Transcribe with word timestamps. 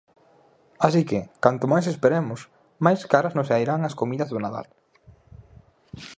Así 0.85 1.01
que, 1.09 1.19
canto 1.43 1.65
máis 1.73 1.85
esperemos, 1.93 2.39
máis 2.85 2.99
caras 3.13 3.35
nos 3.35 3.49
sairán 3.51 3.81
as 3.83 3.97
comidas 4.01 4.29
do 4.29 4.39
Nadal. 4.45 4.67